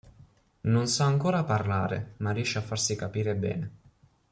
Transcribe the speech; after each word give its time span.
Non 0.61 0.87
sa 0.87 1.05
ancora 1.05 1.43
parlare, 1.43 2.15
ma 2.17 2.31
riesce 2.31 2.57
a 2.57 2.63
farsi 2.63 2.95
capire 2.95 3.35
bene. 3.35 3.71